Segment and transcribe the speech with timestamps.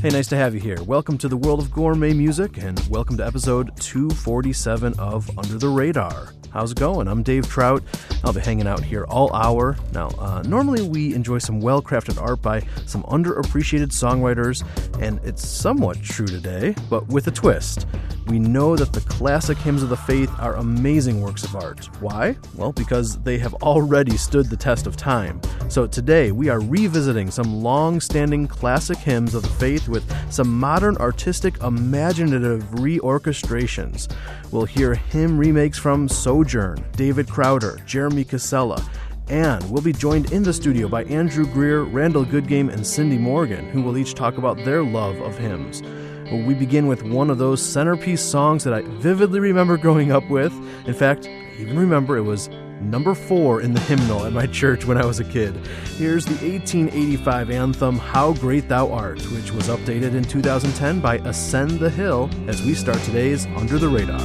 [0.00, 0.80] Hey, nice to have you here.
[0.84, 5.68] Welcome to the world of gourmet music and welcome to episode 247 of Under the
[5.68, 6.34] Radar.
[6.52, 7.08] How's it going?
[7.08, 7.82] I'm Dave Trout.
[8.22, 9.76] I'll be hanging out here all hour.
[9.92, 14.64] Now, uh, normally we enjoy some well crafted art by some underappreciated songwriters,
[15.02, 17.86] and it's somewhat true today, but with a twist.
[18.28, 21.86] We know that the classic hymns of the faith are amazing works of art.
[22.00, 22.36] Why?
[22.54, 25.40] Well, because they have already stood the test of time.
[25.70, 30.58] So today we are revisiting some long standing classic hymns of the faith with some
[30.58, 34.12] modern artistic imaginative reorchestrations.
[34.50, 38.82] We'll hear hymn remakes from Sojourn, David Crowder, Jeremy Casella,
[39.28, 43.68] and we'll be joined in the studio by Andrew Greer, Randall Goodgame, and Cindy Morgan,
[43.70, 45.82] who will each talk about their love of hymns.
[46.30, 50.52] We begin with one of those centerpiece songs that I vividly remember growing up with.
[50.86, 52.48] In fact, even remember it was
[52.80, 55.56] number four in the hymnal at my church when I was a kid.
[55.96, 61.80] Here's the 1885 anthem, How Great Thou Art, which was updated in 2010 by Ascend
[61.80, 64.18] the Hill as we start today's Under the Radar.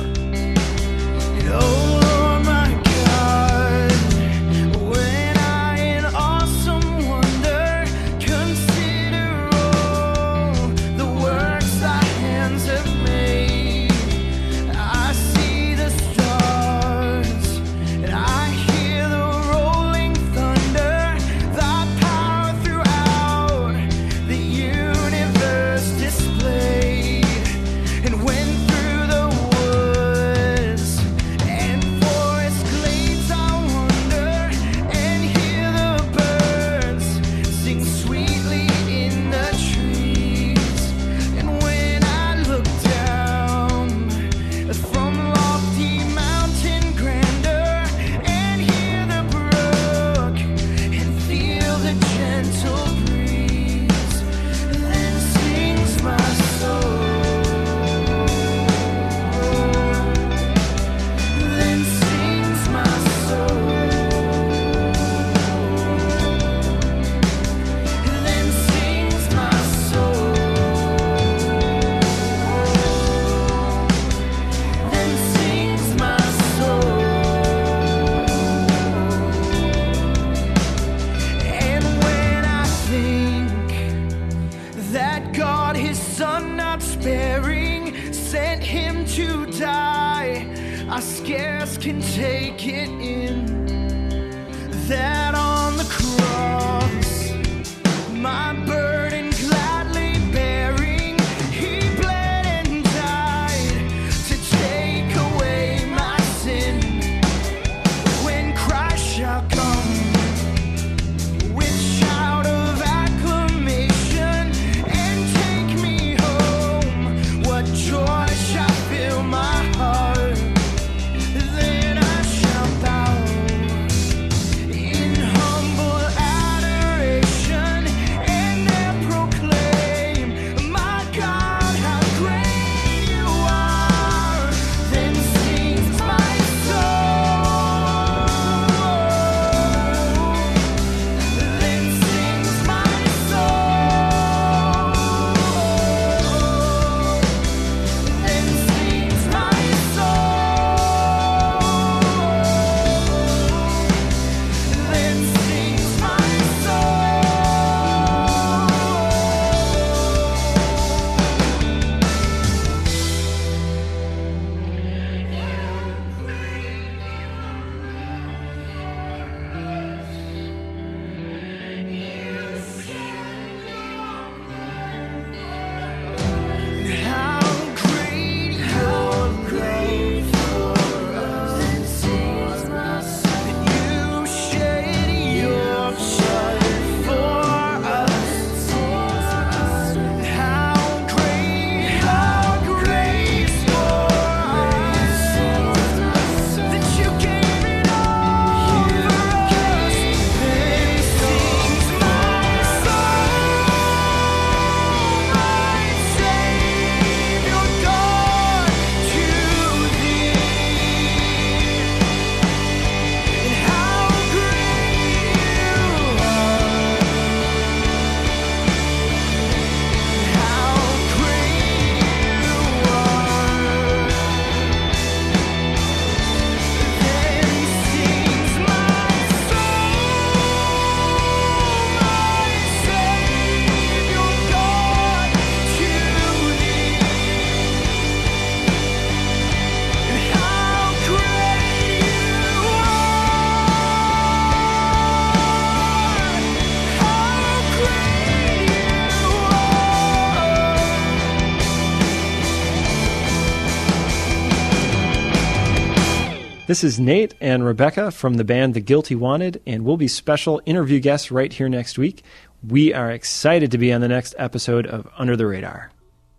[256.73, 260.59] This is Nate and Rebecca from the band The Guilty Wanted, and we'll be special
[260.65, 262.23] interview guests right here next week.
[262.67, 265.91] We are excited to be on the next episode of Under the Radar.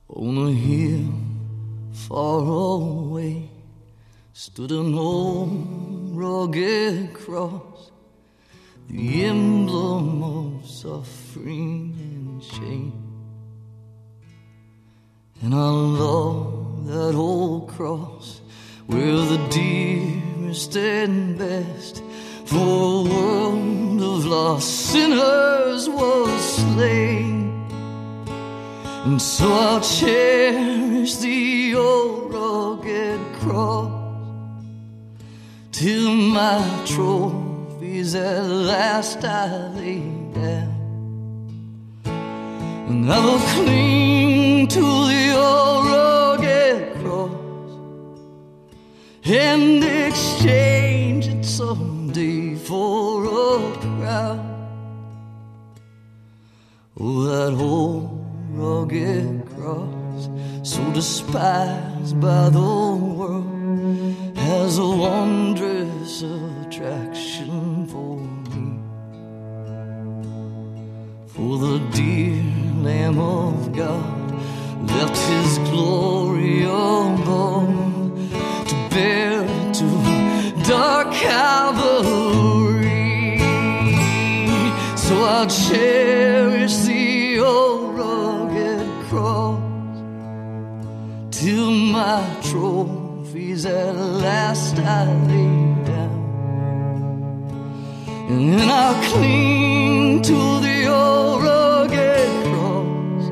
[0.08, 1.14] On a hill
[1.92, 3.48] far away
[4.32, 7.92] stood an old rugged cross,
[8.88, 12.92] the emblem of suffering and shame.
[15.42, 18.40] And I love that old cross
[18.86, 22.02] where the dearest and best
[22.44, 27.66] for a world of lost sinners was slain.
[29.04, 33.92] And so I'll cherish the old rugged cross
[35.72, 40.00] till my trophies at last I lay
[40.32, 40.74] down.
[42.88, 45.93] And I will cling to the old
[49.26, 54.50] and exchange it someday for a crown.
[57.00, 60.28] Oh, that old rugged cross,
[60.62, 68.78] so despised by the world, has a wondrous attraction for me.
[71.28, 72.42] For the dear
[72.82, 74.32] Lamb of God
[74.86, 77.73] left his glory above
[85.74, 89.98] cherish the old rugged cross
[91.30, 93.94] till my trophies at
[94.26, 95.56] last I lay
[95.90, 96.20] down.
[98.30, 103.24] And then I'll cling to the old rugged cross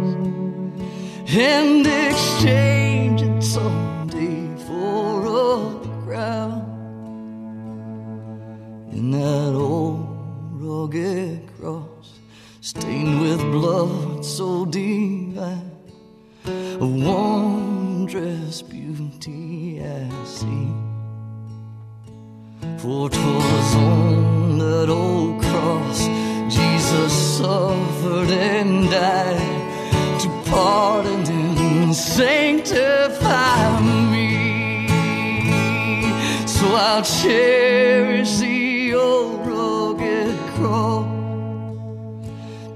[1.48, 1.86] and
[12.74, 15.72] stained with blood so divine,
[16.46, 20.68] a wondrous beauty I see.
[22.78, 26.00] For For 'twas on that old cross
[26.56, 31.22] Jesus suffered and died to pardon
[31.68, 33.60] and sanctify
[34.12, 34.30] me.
[36.54, 38.01] So I'll cherish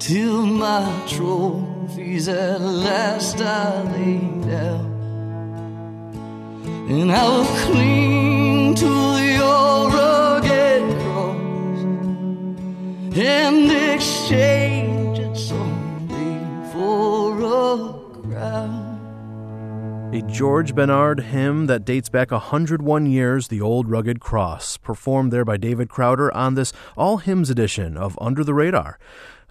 [0.07, 4.19] till my trophies at last I lay
[4.49, 4.87] down.
[6.89, 8.87] And I will cling to
[9.43, 11.83] old rugged cross
[13.17, 17.77] and exchange it someday for a
[18.23, 18.93] crown.
[20.15, 25.45] A George Bennard hymn that dates back 101 years, The Old Rugged Cross, performed there
[25.45, 29.01] by David Crowder on this All Hymns edition of Under the Radar.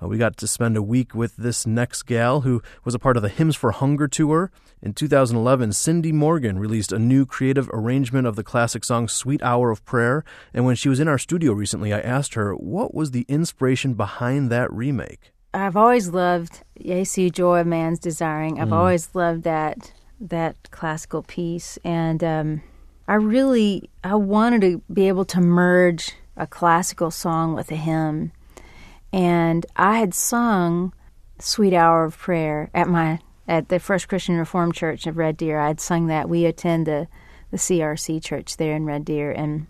[0.01, 3.17] Uh, we got to spend a week with this next gal who was a part
[3.17, 4.51] of the Hymns for Hunger tour.
[4.81, 9.71] In 2011, Cindy Morgan released a new creative arrangement of the classic song Sweet Hour
[9.71, 10.23] of Prayer.
[10.53, 13.93] And when she was in our studio recently, I asked her what was the inspiration
[13.93, 15.31] behind that remake.
[15.53, 18.59] I've always loved Jesu Joy of Man's Desiring.
[18.59, 22.61] I've always loved that that classical piece, and um,
[23.07, 28.33] I really I wanted to be able to merge a classical song with a hymn,
[29.11, 30.93] and I had sung
[31.39, 35.59] "Sweet Hour of Prayer" at my at the First Christian Reformed Church of Red Deer.
[35.59, 36.29] I had sung that.
[36.29, 37.07] We attend the
[37.51, 39.67] the CRC church there in Red Deer in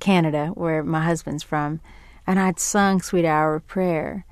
[0.00, 1.80] Canada, where my husband's from,
[2.26, 4.26] and I'd sung "Sweet Hour of Prayer."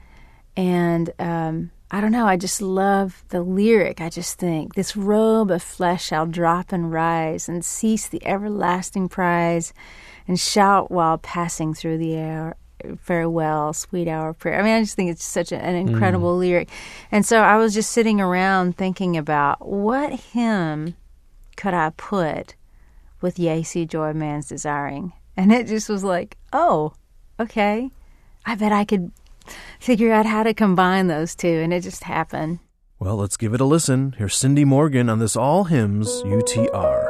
[0.57, 4.01] And um, I don't know, I just love the lyric.
[4.01, 9.09] I just think, this robe of flesh shall drop and rise and cease the everlasting
[9.09, 9.73] prize
[10.29, 12.55] and shout while passing through the air.
[13.01, 14.59] Farewell, sweet hour of prayer.
[14.59, 15.89] I mean, I just think it's such an mm.
[15.89, 16.69] incredible lyric.
[17.11, 20.95] And so I was just sitting around thinking about what hymn
[21.57, 22.55] could I put
[23.21, 25.13] with Jesu Joy Man's Desiring?
[25.37, 26.95] And it just was like, oh,
[27.39, 27.91] okay.
[28.47, 29.13] I bet I could
[29.79, 32.61] figure out how to combine those two, and it just happened.
[32.99, 34.15] Well, let's give it a listen.
[34.19, 37.10] Here's Cindy Morgan on this All Hymns UTR.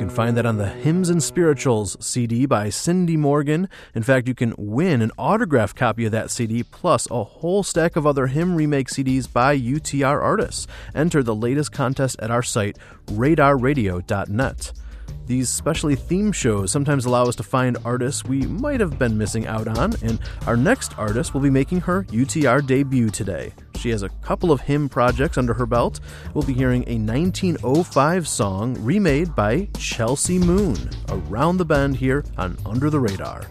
[0.00, 3.68] Can find that on the Hymns and Spirituals CD by Cindy Morgan.
[3.94, 7.96] In fact, you can win an autographed copy of that CD plus a whole stack
[7.96, 10.66] of other hymn remake CDs by UTR artists.
[10.94, 12.78] Enter the latest contest at our site,
[13.08, 14.72] radarradio.net.
[15.30, 19.46] These specially themed shows sometimes allow us to find artists we might have been missing
[19.46, 23.52] out on, and our next artist will be making her UTR debut today.
[23.76, 26.00] She has a couple of hymn projects under her belt.
[26.34, 30.76] We'll be hearing a 1905 song remade by Chelsea Moon,
[31.10, 33.46] around the bend here on Under the Radar.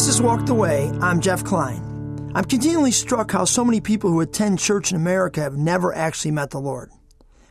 [0.00, 0.90] This is Walk the Way.
[1.02, 2.32] I'm Jeff Klein.
[2.34, 6.30] I'm continually struck how so many people who attend church in America have never actually
[6.30, 6.90] met the Lord.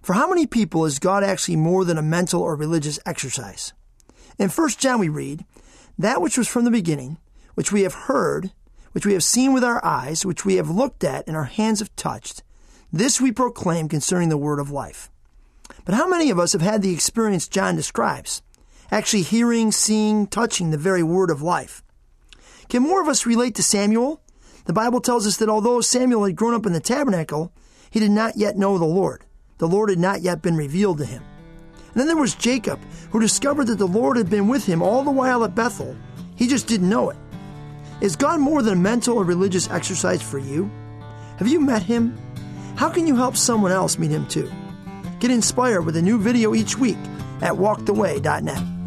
[0.01, 3.73] For how many people is God actually more than a mental or religious exercise?
[4.39, 5.45] In 1 John we read,
[5.95, 7.19] That which was from the beginning,
[7.53, 8.51] which we have heard,
[8.93, 11.81] which we have seen with our eyes, which we have looked at and our hands
[11.81, 12.41] have touched,
[12.91, 15.11] this we proclaim concerning the word of life.
[15.85, 18.41] But how many of us have had the experience John describes?
[18.89, 21.83] Actually hearing, seeing, touching the very word of life.
[22.69, 24.21] Can more of us relate to Samuel?
[24.65, 27.51] The Bible tells us that although Samuel had grown up in the tabernacle,
[27.89, 29.25] he did not yet know the Lord.
[29.57, 31.23] The Lord had not yet been revealed to him.
[31.87, 35.03] And then there was Jacob, who discovered that the Lord had been with him all
[35.03, 35.95] the while at Bethel.
[36.35, 37.17] He just didn't know it.
[38.01, 40.69] Is God more than a mental or religious exercise for you?
[41.37, 42.15] Have you met him?
[42.75, 44.49] How can you help someone else meet him too?
[45.19, 46.99] Get inspired with a new video each week
[47.41, 48.78] at walktheway.net.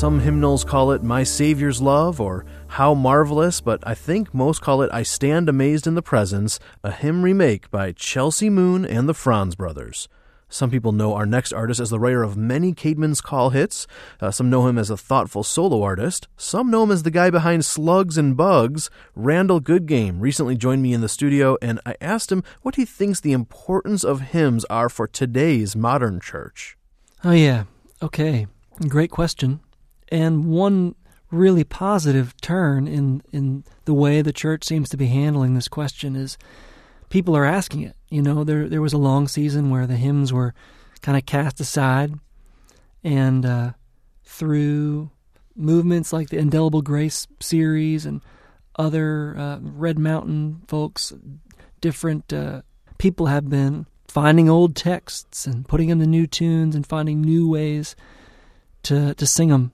[0.00, 4.80] Some hymnals call it My Savior's Love or How Marvelous, but I think most call
[4.80, 9.12] it I Stand Amazed in the Presence, a hymn remake by Chelsea Moon and the
[9.12, 10.08] Franz Brothers.
[10.48, 13.86] Some people know our next artist as the writer of many Caedmon's Call hits.
[14.22, 16.28] Uh, some know him as a thoughtful solo artist.
[16.38, 18.88] Some know him as the guy behind Slugs and Bugs.
[19.14, 23.20] Randall Goodgame recently joined me in the studio, and I asked him what he thinks
[23.20, 26.78] the importance of hymns are for today's modern church.
[27.22, 27.64] Oh, yeah.
[28.02, 28.46] Okay.
[28.88, 29.60] Great question.
[30.10, 30.94] And one
[31.30, 36.16] really positive turn in, in the way the church seems to be handling this question
[36.16, 36.36] is
[37.08, 37.96] people are asking it.
[38.08, 40.54] You know, there there was a long season where the hymns were
[41.02, 42.14] kind of cast aside,
[43.04, 43.72] and uh,
[44.24, 45.10] through
[45.54, 48.20] movements like the Indelible Grace series and
[48.76, 51.12] other uh, Red Mountain folks,
[51.80, 52.62] different uh,
[52.98, 57.48] people have been finding old texts and putting them to new tunes and finding new
[57.48, 57.94] ways
[58.82, 59.72] to to sing them.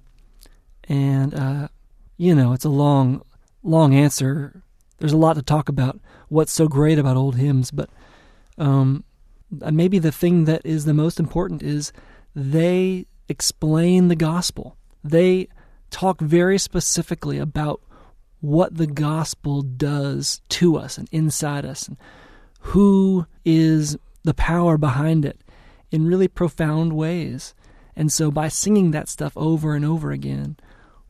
[0.88, 1.68] And uh,
[2.16, 3.22] you know, it's a long,
[3.62, 4.62] long answer.
[4.99, 6.01] There's a lot to talk about.
[6.29, 7.90] What's so great about old hymns, but
[8.59, 9.05] um,
[9.51, 11.92] maybe the thing that is the most important is
[12.35, 14.77] they explain the gospel.
[15.05, 15.49] They
[15.90, 17.81] talk very specifically about
[18.40, 21.96] what the gospel does to us and inside us, and
[22.61, 25.40] who is the power behind it
[25.90, 27.55] in really profound ways.
[27.94, 30.57] And so, by singing that stuff over and over again,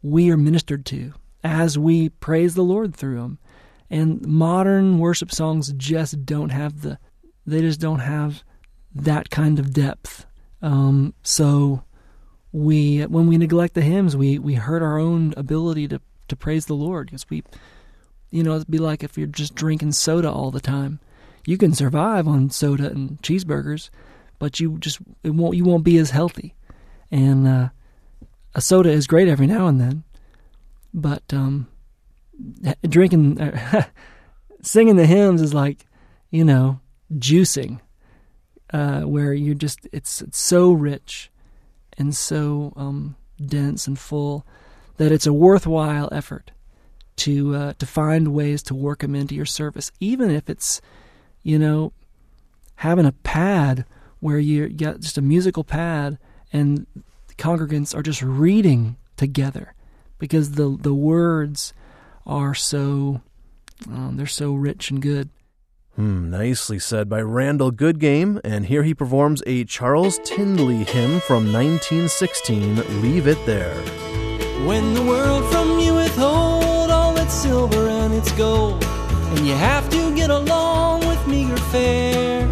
[0.07, 3.38] we are ministered to as we praise the Lord through them.
[3.90, 6.99] And modern worship songs just don't have the,
[7.45, 8.45] they just don't have
[8.95, 10.27] that kind of depth.
[10.62, 11.83] Um, so
[12.53, 16.66] we, when we neglect the hymns, we we hurt our own ability to to praise
[16.66, 17.42] the Lord because we,
[18.31, 21.01] you know, it'd be like if you're just drinking soda all the time.
[21.45, 23.90] You can survive on soda and cheeseburgers,
[24.38, 26.55] but you just it won't you won't be as healthy.
[27.11, 27.69] And uh,
[28.57, 30.03] a soda is great every now and then,
[30.92, 31.69] but um,
[32.88, 33.38] drinking,
[34.62, 35.87] singing the hymns is like,
[36.31, 36.81] you know,
[37.12, 37.81] juicing,
[38.73, 41.31] uh, where you're just it's, it's so rich
[41.99, 43.14] and so um,
[43.45, 44.47] dense and full
[44.97, 46.51] that it's a worthwhile effort
[47.16, 50.81] to uh, to find ways to work them into your service, even if it's,
[51.42, 51.92] you know,
[52.77, 53.85] having a pad
[54.21, 56.19] where you got just a musical pad
[56.55, 56.87] and
[57.38, 59.75] congregants are just reading together
[60.18, 61.72] because the the words
[62.27, 63.20] are so
[63.88, 65.31] um, they're so rich and good.
[65.96, 71.51] Hmm, nicely said by Randall Goodgame, and here he performs a Charles Tindley hymn from
[71.53, 73.75] 1916, Leave It There.
[74.66, 79.88] When the world from you withhold all its silver and its gold, and you have
[79.88, 82.46] to get along with meager fare,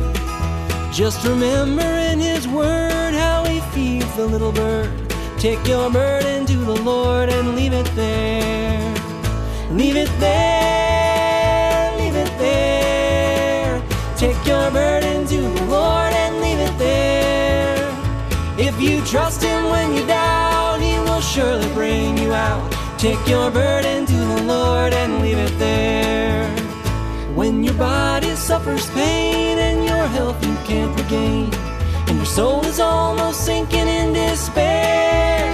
[0.90, 2.93] just remember in His Word how
[4.14, 4.90] He the little bird.
[5.38, 8.94] Take your burden to the Lord and leave it there.
[9.70, 13.82] Leave it there, leave it there.
[14.16, 17.76] Take your burden to the Lord and leave it there.
[18.58, 22.70] If you trust Him when you doubt, He will surely bring you out.
[22.98, 26.48] Take your burden to the Lord and leave it there.
[27.34, 31.50] When your body suffers pain and your health you can't regain,
[32.34, 35.46] soul is almost sinking in despair.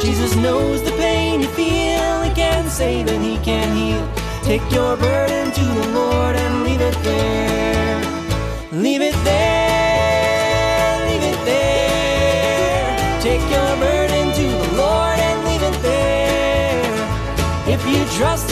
[0.00, 4.04] Jesus knows the pain you feel, He can save and He can heal.
[4.42, 8.00] Take your burden to the Lord and leave it there.
[8.72, 13.20] Leave it there, leave it there.
[13.20, 16.94] Take your burden to the Lord and leave it there.
[17.74, 18.47] If you trust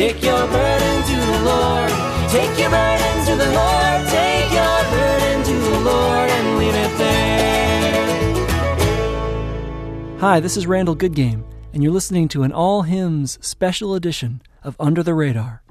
[0.00, 1.90] Take your burden to the Lord.
[2.30, 4.08] Take your burden to the Lord.
[4.08, 8.38] Take your burden to the Lord and leave it there.
[10.20, 14.74] Hi, this is Randall Goodgame, and you're listening to an All Hymns special edition of
[14.80, 15.62] Under the Radar.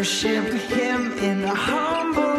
[0.00, 2.29] worship him in humble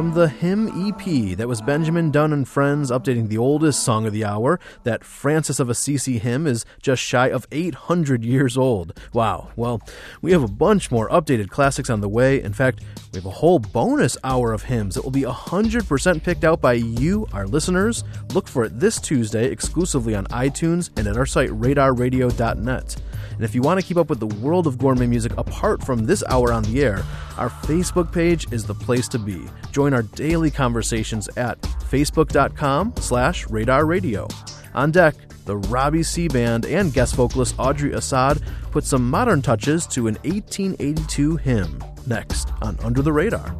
[0.00, 1.36] from the Hymn EP.
[1.36, 4.58] That was Benjamin Dunn and Friends updating the oldest song of the hour.
[4.82, 8.98] That Francis of Assisi hymn is just shy of 800 years old.
[9.12, 9.50] Wow.
[9.56, 9.82] Well,
[10.22, 12.42] we have a bunch more updated classics on the way.
[12.42, 12.80] In fact,
[13.12, 16.72] we have a whole bonus hour of hymns that will be 100% picked out by
[16.72, 18.02] you, our listeners.
[18.32, 22.96] Look for it this Tuesday exclusively on iTunes and at our site radarradio.net.
[23.40, 26.04] And if you want to keep up with the world of gourmet music apart from
[26.04, 27.02] this hour on the air,
[27.38, 29.40] our Facebook page is the place to be.
[29.72, 34.28] Join our daily conversations at facebook.com slash radar radio.
[34.74, 35.14] On deck,
[35.46, 40.16] the Robbie Seay Band and guest vocalist Audrey Assad put some modern touches to an
[40.16, 41.82] 1882 hymn.
[42.06, 43.56] Next on Under the Radar.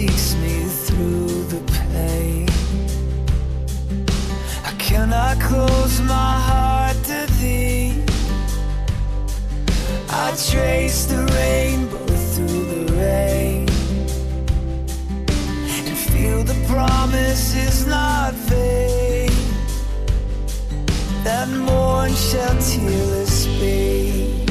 [0.00, 1.60] Joy seeks me through the
[1.92, 2.48] pain.
[4.64, 8.02] I cannot close my heart to thee.
[10.08, 13.68] I trace the rainbow through the rain
[15.86, 19.30] and feel the promise is not vain.
[21.24, 24.46] That morn shall tearless be.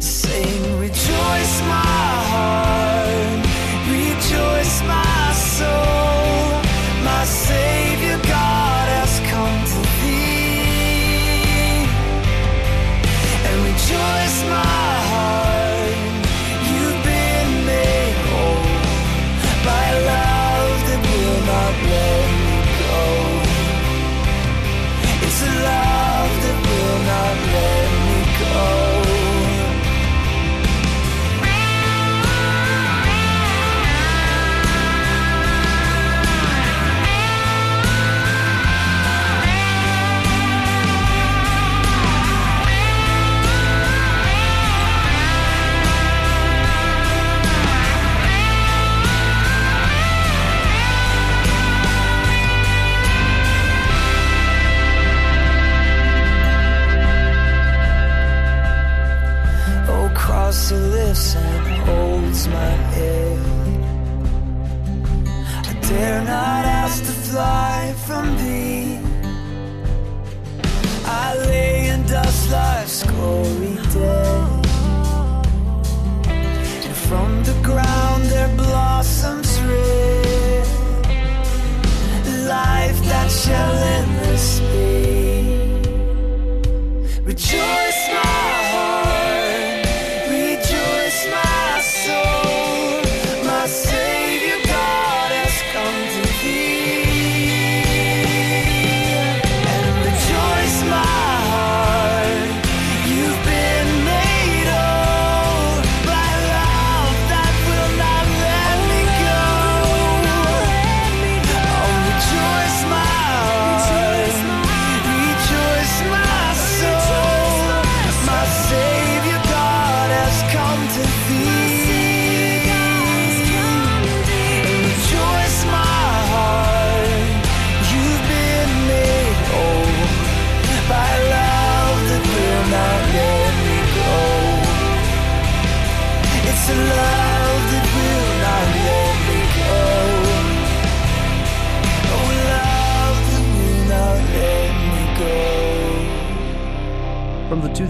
[0.00, 1.95] Sing, rejoice, my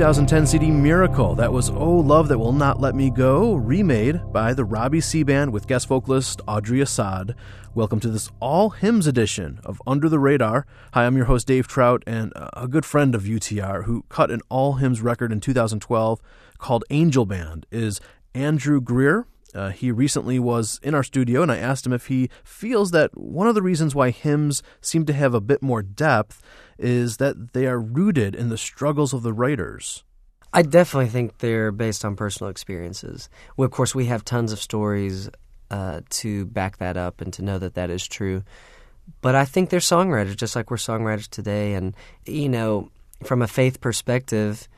[0.06, 1.34] 2010 CD Miracle.
[1.34, 5.24] That was Oh Love That Will Not Let Me Go, remade by the Robbie Seay
[5.24, 7.34] Band with guest vocalist Audrey Assad.
[7.74, 10.64] Welcome to this all hymns edition of Under the Radar.
[10.92, 14.42] Hi, I'm your host Dave Trout and a good friend of UTR who cut an
[14.48, 16.20] all hymns record in 2012
[16.58, 18.00] called Angel Band is
[18.32, 19.26] Andrew Greer.
[19.56, 23.16] Uh, he recently was in our studio, and I asked him if he feels that
[23.16, 26.42] one of the reasons why hymns seem to have a bit more depth
[26.78, 30.04] is that they are rooted in the struggles of the writers.
[30.52, 33.30] I definitely think they're based on personal experiences.
[33.56, 35.30] Well, of course, we have tons of stories
[35.70, 38.42] uh, to back that up and to know that that is true.
[39.22, 41.72] But I think they're songwriters, just like we're songwriters today.
[41.72, 41.94] And,
[42.26, 42.90] you know,
[43.24, 44.68] from a faith perspective,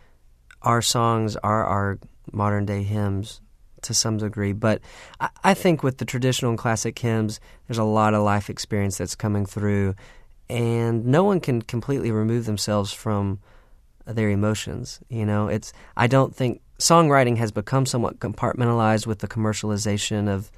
[0.63, 1.99] our songs are our
[2.33, 3.41] modern day hymns
[3.83, 4.53] to some degree.
[4.53, 4.81] But
[5.21, 8.99] I, I think with the traditional and classic hymns, there's a lot of life experience
[8.99, 9.95] that's coming through.
[10.51, 13.41] And no one can completely remove themselves from
[14.07, 15.01] their emotions.
[15.09, 20.51] You know, it's I don't think songwriting has become somewhat compartmentalized with the commercialization of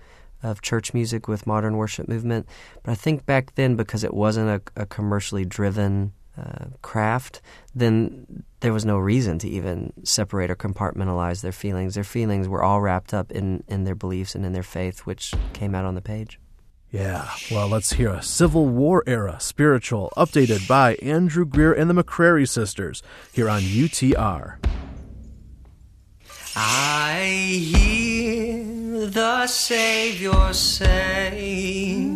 [0.42, 2.46] of church music with modern worship movement.
[2.82, 7.40] But I think back then, because it wasn't a, a commercially driven uh, craft,
[7.74, 11.94] then there was no reason to even separate or compartmentalize their feelings.
[11.94, 15.34] Their feelings were all wrapped up in, in their beliefs and in their faith, which
[15.52, 16.38] came out on the page.
[16.92, 21.94] Yeah, well, let's hear a Civil War era spiritual updated by Andrew Greer and the
[21.94, 23.00] McCrary sisters
[23.32, 24.56] here on UTR.
[26.56, 32.10] I hear the Savior say,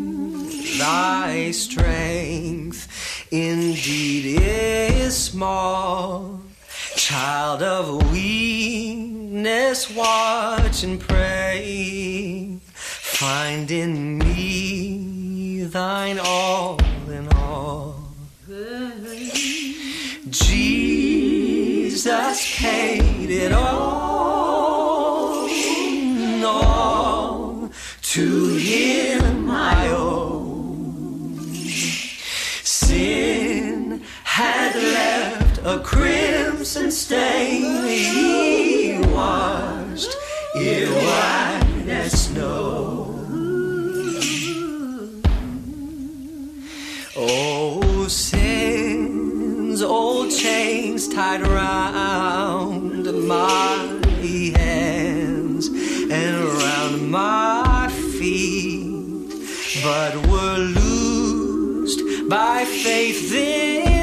[0.76, 2.93] Thy strength indeed is
[5.34, 6.40] small.
[6.94, 12.60] Child of weakness, watch and pray.
[12.62, 16.78] Find in me thine all
[17.08, 17.96] in all.
[20.30, 20.86] Jesus
[22.60, 23.93] paid it all,
[35.94, 40.14] crimson stain, he washed
[40.56, 43.14] it white as snow.
[47.16, 54.00] Oh, sin's old chains tied around my
[54.56, 57.88] hands and around my
[58.18, 59.32] feet,
[59.84, 63.93] but were loosed by faith in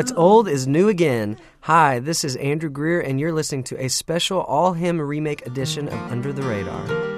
[0.00, 1.36] What's old is new again.
[1.60, 5.88] Hi, this is Andrew Greer, and you're listening to a special all hymn remake edition
[5.88, 7.09] of Under the Radar.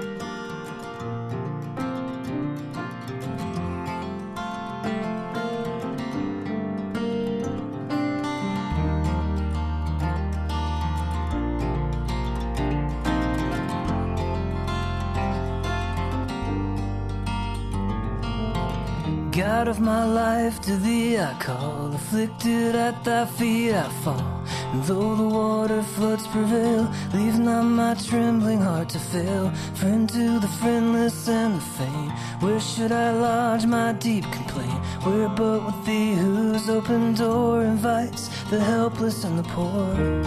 [21.43, 21.93] Call.
[21.93, 24.43] Afflicted at thy feet I fall.
[24.71, 29.51] And though the water floods prevail, leave not my trembling heart to fail.
[29.75, 34.79] Friend to the friendless and the faint, where should I lodge my deep complaint?
[35.05, 40.23] Where but with thee, whose open door invites the helpless and the poor?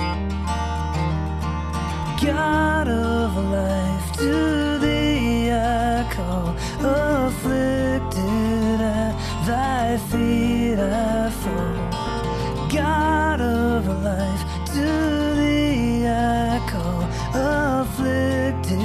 [2.24, 6.48] God of life, to thee I call,
[6.80, 7.95] afflicted
[9.46, 12.68] thy feet I fall.
[12.68, 14.42] God of life,
[14.74, 14.86] to
[15.38, 18.80] thee I call, afflicted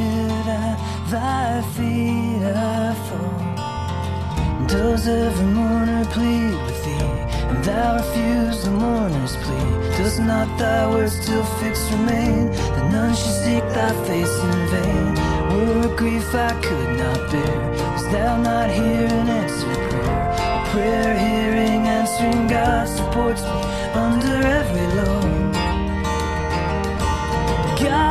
[0.48, 0.78] at
[1.10, 4.68] thy feet I fall.
[4.68, 7.12] Does every mourner plead with thee,
[7.50, 9.98] and thou refuse the mourner's plea?
[9.98, 15.32] Does not thy word still fixed remain, that none should seek thy face in vain?
[15.52, 17.72] were grief I could not bear.
[17.96, 19.91] Is thou not here and answer
[20.72, 21.14] prayer?
[21.18, 23.62] Hearing, answering God supports me
[24.06, 25.54] under every load.
[27.84, 28.11] God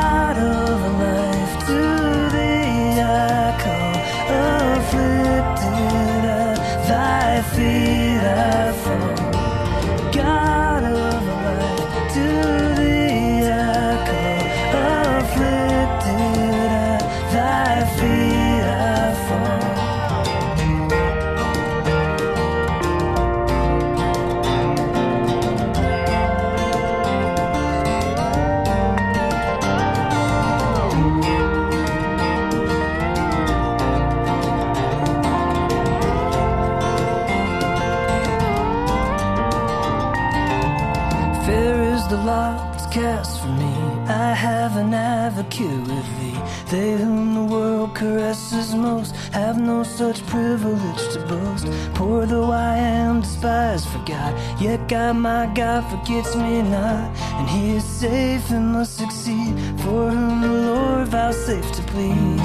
[46.71, 51.65] They whom the world caresses most have no such privilege to boast.
[51.95, 57.13] Poor though I am, despised for God, yet God my God forgets me not.
[57.39, 62.37] And he is safe and must succeed, for whom the Lord vouchsafed to plead.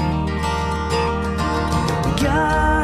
[2.21, 2.76] God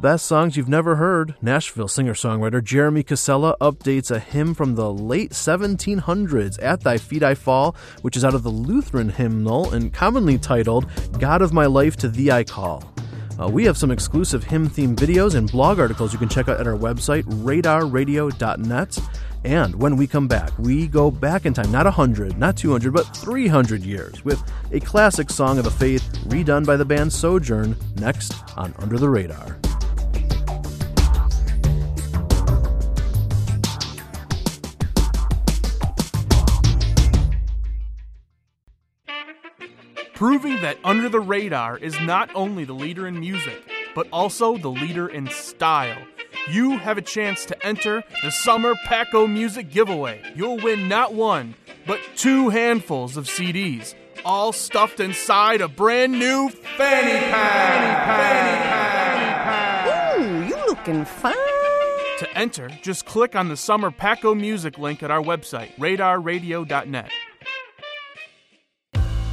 [0.00, 1.34] best songs you've never heard.
[1.42, 7.22] Nashville singer songwriter Jeremy Casella updates a hymn from the late 1700s, At Thy Feet
[7.22, 10.86] I Fall, which is out of the Lutheran hymnal and commonly titled
[11.18, 12.92] God of My Life to Thee I Call.
[13.40, 16.60] Uh, we have some exclusive hymn themed videos and blog articles you can check out
[16.60, 18.98] at our website, radarradio.net.
[19.44, 23.16] And when we come back, we go back in time, not 100, not 200, but
[23.16, 24.42] 300 years, with
[24.72, 29.08] a classic song of the faith redone by the band Sojourn next on Under the
[29.08, 29.58] Radar.
[40.18, 43.62] Proving that Under the Radar is not only the leader in music,
[43.94, 46.02] but also the leader in style.
[46.50, 50.20] You have a chance to enter the Summer Paco Music Giveaway.
[50.34, 51.54] You'll win not one,
[51.86, 53.94] but two handfuls of CDs,
[54.24, 58.58] all stuffed inside a brand new fanny pack.
[60.18, 61.32] Ooh, you looking fine.
[62.18, 67.12] To enter, just click on the Summer Paco Music link at our website, radarradio.net.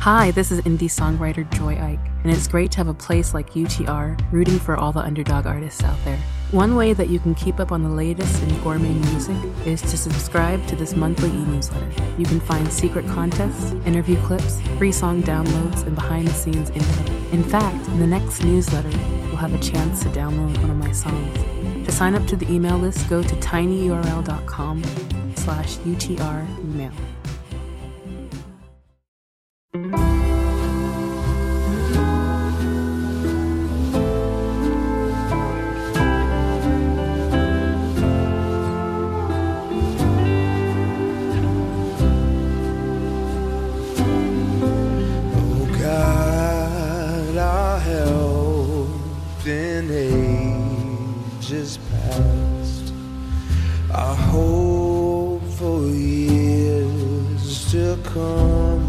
[0.05, 3.53] Hi, this is indie songwriter Joy Ike, and it's great to have a place like
[3.53, 6.19] UTR rooting for all the underdog artists out there.
[6.51, 9.35] One way that you can keep up on the latest in gourmet music
[9.65, 11.89] is to subscribe to this monthly e newsletter.
[12.19, 17.11] You can find secret contests, interview clips, free song downloads, and behind the scenes info.
[17.31, 20.91] In fact, in the next newsletter, you'll have a chance to download one of my
[20.91, 21.35] songs.
[21.83, 24.83] To sign up to the email list, go to tinyurl.com
[25.35, 26.91] slash UTR email.
[58.15, 58.83] Come,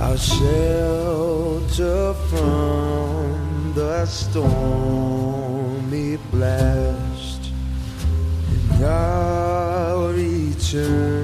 [0.00, 4.56] our shelter from the stormy
[6.30, 7.42] blast,
[8.70, 11.19] and our eternal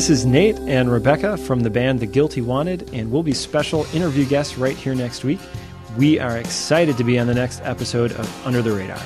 [0.00, 3.84] This is Nate and Rebecca from the band The Guilty Wanted, and we'll be special
[3.92, 5.40] interview guests right here next week.
[5.98, 8.98] We are excited to be on the next episode of Under the Radar.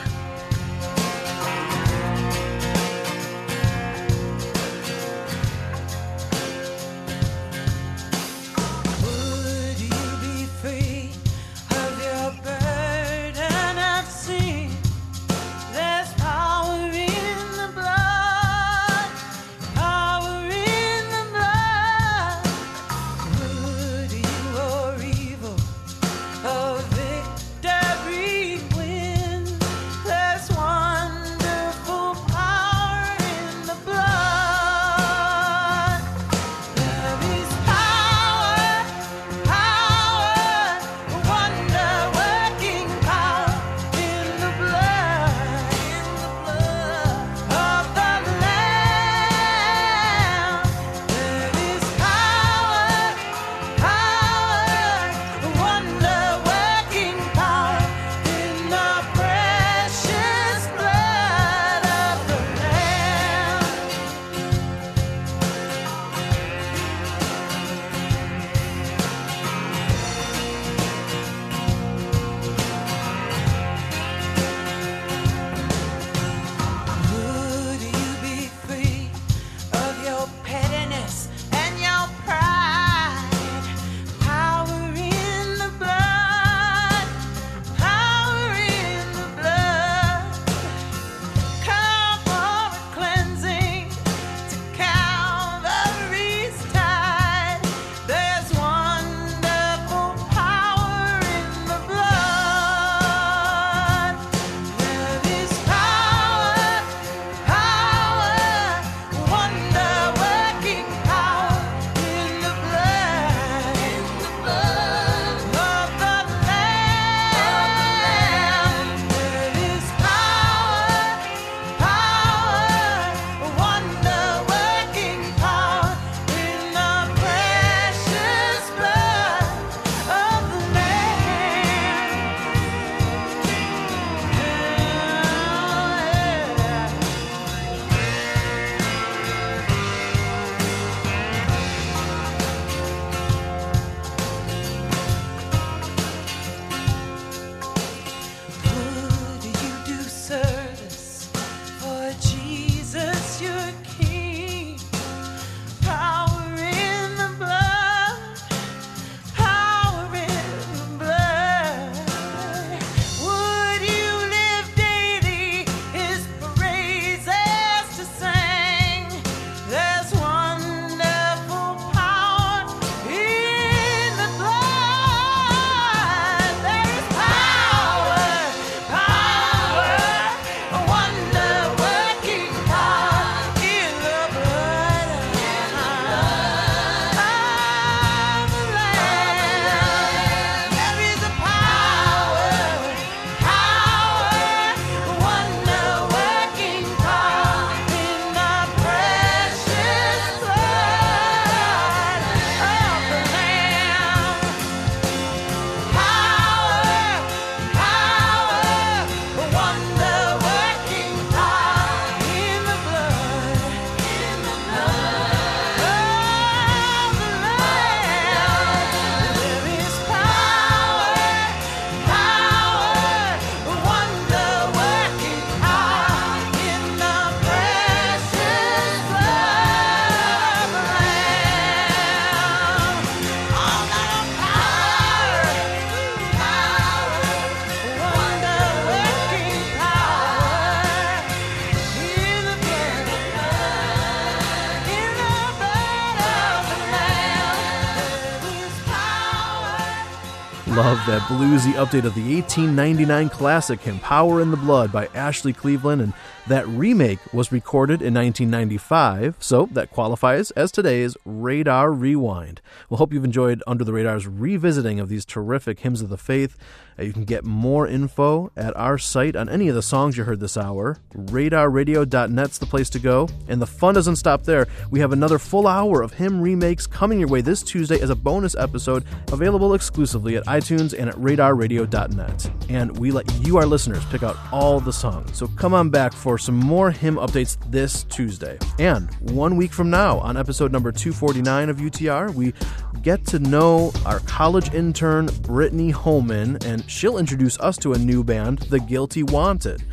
[250.76, 255.52] Love that bluesy update of the 1899 classic hymn Power in the Blood by Ashley
[255.52, 256.12] Cleveland, and
[256.48, 262.60] that remake was recorded in 1995, so that qualifies as today's Radar Rewind.
[262.90, 266.56] We'll hope you've enjoyed Under the Radar's revisiting of these terrific hymns of the faith.
[266.98, 270.24] Uh, You can get more info at our site on any of the songs you
[270.24, 270.98] heard this hour.
[271.14, 273.28] RadarRadio.net's the place to go.
[273.48, 274.66] And the fun doesn't stop there.
[274.90, 278.14] We have another full hour of hymn remakes coming your way this Tuesday as a
[278.16, 282.50] bonus episode, available exclusively at iTunes and at RadarRadio.net.
[282.68, 285.36] And we let you, our listeners, pick out all the songs.
[285.36, 288.58] So come on back for some more hymn updates this Tuesday.
[288.78, 292.54] And one week from now, on episode number 249 of UTR, we
[293.02, 298.24] get to know our college intern, Brittany Holman, and she'll introduce us to a new
[298.24, 299.84] band, The Guilty Wanted.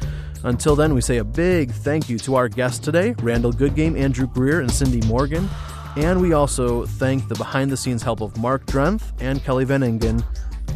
[0.43, 4.28] Until then, we say a big thank you to our guests today, Randall Goodgame, Andrew
[4.28, 5.49] Greer, and Cindy Morgan.
[5.97, 9.82] And we also thank the behind the scenes help of Mark Drenth and Kelly Van
[9.82, 10.24] Ingen.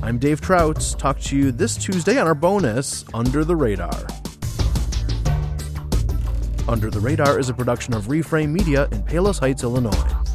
[0.04, 0.96] I'm Dave Trout.
[0.98, 4.08] Talk to you this Tuesday on our bonus, Under the Radar.
[6.68, 10.35] Under the Radar is a production of Reframe Media in Palos Heights, Illinois.